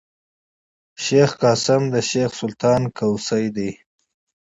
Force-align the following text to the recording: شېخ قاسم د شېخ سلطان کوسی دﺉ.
شېخ 1.03 1.31
قاسم 1.41 1.81
د 1.93 1.95
شېخ 2.09 2.31
سلطان 2.41 2.81
کوسی 2.97 3.45
دﺉ. 3.55 3.71